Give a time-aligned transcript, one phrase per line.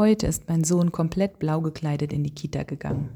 [0.00, 3.10] Heute ist mein Sohn komplett blau gekleidet in die Kita gegangen.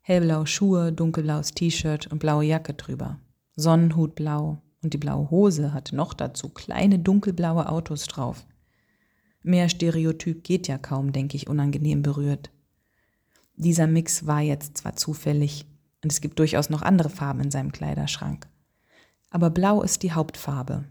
[0.00, 3.20] Hellblaue Schuhe, dunkelblaues T-Shirt und blaue Jacke drüber.
[3.54, 8.44] Sonnenhut blau und die blaue Hose hat noch dazu kleine dunkelblaue Autos drauf.
[9.44, 12.50] Mehr Stereotyp geht ja kaum, denke ich, unangenehm berührt.
[13.54, 15.64] Dieser Mix war jetzt zwar zufällig
[16.02, 18.48] und es gibt durchaus noch andere Farben in seinem Kleiderschrank.
[19.30, 20.86] Aber blau ist die Hauptfarbe.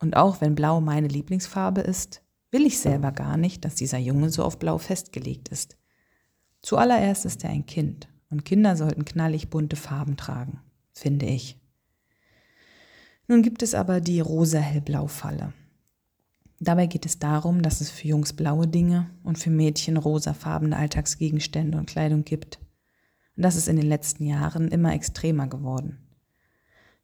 [0.00, 2.22] Und auch wenn blau meine Lieblingsfarbe ist,
[2.52, 5.76] will ich selber gar nicht, dass dieser Junge so auf blau festgelegt ist.
[6.60, 10.60] Zuallererst ist er ein Kind und Kinder sollten knallig bunte Farben tragen,
[10.92, 11.58] finde ich.
[13.26, 15.52] Nun gibt es aber die rosa-hellblau-Falle.
[16.60, 21.76] Dabei geht es darum, dass es für Jungs blaue Dinge und für Mädchen rosafarbene Alltagsgegenstände
[21.76, 22.60] und Kleidung gibt.
[23.36, 25.98] Und das ist in den letzten Jahren immer extremer geworden.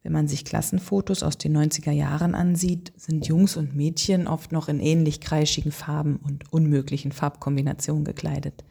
[0.02, 4.68] Wenn man sich Klassenfotos aus den 90er Jahren ansieht, sind Jungs und Mädchen oft noch
[4.68, 8.64] in ähnlich kreischigen Farben und unmöglichen Farbkombinationen gekleidet.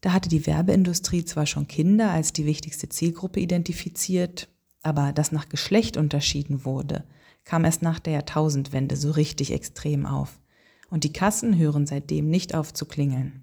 [0.00, 4.48] Da hatte die Werbeindustrie zwar schon Kinder als die wichtigste Zielgruppe identifiziert,
[4.82, 7.04] aber dass nach Geschlecht unterschieden wurde,
[7.44, 10.40] kam erst nach der Jahrtausendwende so richtig extrem auf.
[10.88, 13.42] Und die Kassen hören seitdem nicht auf zu klingeln.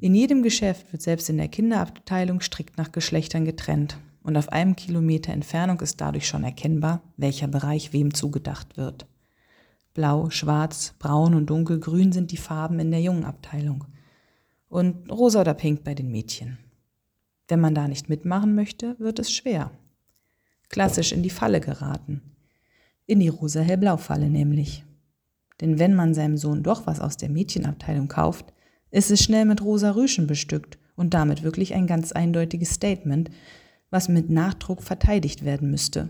[0.00, 4.76] In jedem Geschäft wird selbst in der Kinderabteilung strikt nach Geschlechtern getrennt und auf einem
[4.76, 9.06] Kilometer Entfernung ist dadurch schon erkennbar, welcher Bereich wem zugedacht wird.
[9.94, 13.84] Blau, Schwarz, Braun und Dunkelgrün sind die Farben in der jungen Abteilung
[14.68, 16.58] und rosa oder pink bei den Mädchen.
[17.48, 19.72] Wenn man da nicht mitmachen möchte, wird es schwer.
[20.68, 22.22] Klassisch in die Falle geraten.
[23.06, 24.84] In die rosa-hellblau-Falle nämlich.
[25.60, 28.52] Denn wenn man seinem Sohn doch was aus der Mädchenabteilung kauft,
[28.92, 33.30] ist es schnell mit rosa Rüschen bestückt und damit wirklich ein ganz eindeutiges Statement,
[33.90, 36.08] was mit Nachdruck verteidigt werden müsste.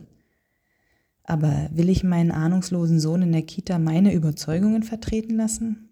[1.25, 5.89] Aber will ich meinen ahnungslosen Sohn in der Kita meine Überzeugungen vertreten lassen?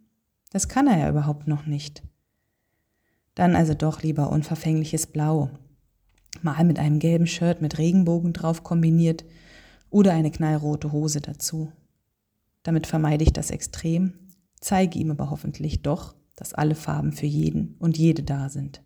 [0.51, 2.03] Das kann er ja überhaupt noch nicht.
[3.35, 5.51] Dann also doch lieber unverfängliches Blau.
[6.43, 9.25] Mal mit einem gelben Shirt mit Regenbogen drauf kombiniert
[9.91, 11.73] oder eine knallrote Hose dazu.
[12.63, 14.15] Damit vermeide ich das Extrem,
[14.61, 18.83] zeige ihm aber hoffentlich doch, dass alle Farben für jeden und jede da sind.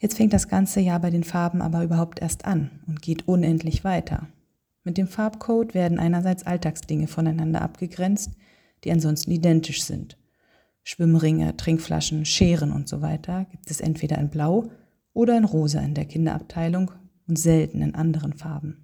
[0.00, 3.84] Jetzt fängt das ganze Jahr bei den Farben aber überhaupt erst an und geht unendlich
[3.84, 4.28] weiter.
[4.82, 8.32] Mit dem Farbcode werden einerseits Alltagsdinge voneinander abgegrenzt,
[8.82, 10.16] die ansonsten identisch sind.
[10.82, 14.70] Schwimmringe, Trinkflaschen, Scheren und so weiter gibt es entweder in Blau
[15.12, 16.92] oder in Rosa in der Kinderabteilung
[17.28, 18.78] und selten in anderen Farben.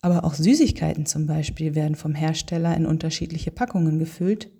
[0.00, 4.50] Aber auch Süßigkeiten zum Beispiel werden vom Hersteller in unterschiedliche Packungen gefüllt,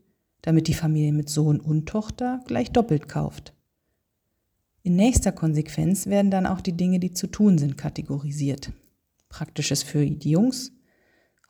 [0.43, 3.55] damit die Familie mit Sohn und Tochter gleich doppelt kauft.
[4.83, 8.73] In nächster Konsequenz werden dann auch die Dinge, die zu tun sind, kategorisiert.
[9.29, 10.73] Praktisches für die Jungs,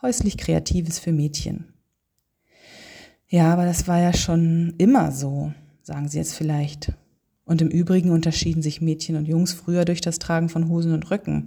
[0.03, 1.73] häuslich Kreatives für Mädchen.
[3.29, 6.93] Ja, aber das war ja schon immer so, sagen Sie jetzt vielleicht.
[7.45, 11.11] Und im Übrigen unterschieden sich Mädchen und Jungs früher durch das Tragen von Hosen und
[11.11, 11.47] Röcken,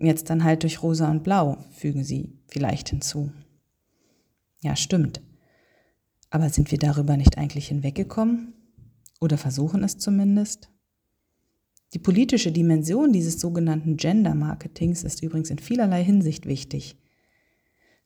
[0.00, 3.32] jetzt dann halt durch Rosa und Blau, fügen Sie vielleicht hinzu.
[4.60, 5.20] Ja, stimmt.
[6.30, 8.52] Aber sind wir darüber nicht eigentlich hinweggekommen?
[9.20, 10.70] Oder versuchen es zumindest?
[11.94, 16.96] Die politische Dimension dieses sogenannten Gender Marketings ist übrigens in vielerlei Hinsicht wichtig.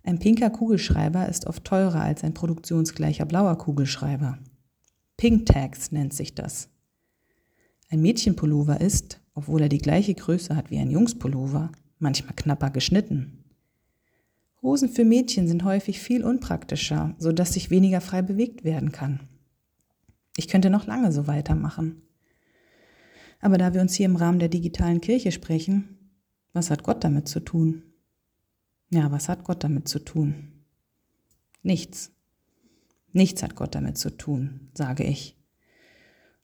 [0.04, 4.38] Ein pinker Kugelschreiber ist oft teurer als ein produktionsgleicher blauer Kugelschreiber.
[5.16, 6.68] Pink Tags nennt sich das.
[7.90, 13.44] Ein Mädchenpullover ist, obwohl er die gleiche Größe hat wie ein Jungspullover, manchmal knapper geschnitten.
[14.62, 19.20] Hosen für Mädchen sind häufig viel unpraktischer, sodass sich weniger frei bewegt werden kann.
[20.36, 22.02] Ich könnte noch lange so weitermachen.
[23.42, 25.98] Aber da wir uns hier im Rahmen der digitalen Kirche sprechen,
[26.54, 27.82] was hat Gott damit zu tun?
[28.88, 30.64] Ja, was hat Gott damit zu tun?
[31.62, 32.12] Nichts.
[33.12, 35.36] Nichts hat Gott damit zu tun, sage ich.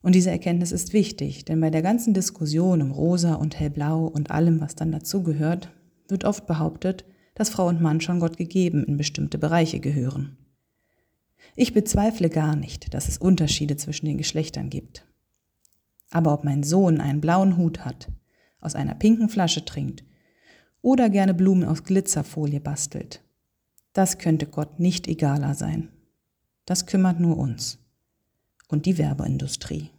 [0.03, 4.30] Und diese Erkenntnis ist wichtig, denn bei der ganzen Diskussion um Rosa und Hellblau und
[4.30, 5.70] allem, was dann dazugehört,
[6.09, 7.04] wird oft behauptet,
[7.34, 10.36] dass Frau und Mann schon Gott gegeben in bestimmte Bereiche gehören.
[11.54, 15.08] Ich bezweifle gar nicht, dass es Unterschiede zwischen den Geschlechtern gibt.
[16.10, 18.09] Aber ob mein Sohn einen blauen Hut hat,
[18.60, 20.05] aus einer pinken Flasche trinkt
[20.83, 23.22] oder gerne Blumen aus Glitzerfolie bastelt.
[23.93, 25.91] Das könnte Gott nicht egaler sein.
[26.65, 27.78] Das kümmert nur uns
[28.69, 29.91] und die Werbeindustrie.